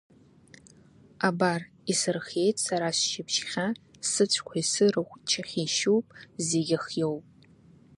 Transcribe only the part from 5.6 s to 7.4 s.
шьуп, зегьы хиоуп…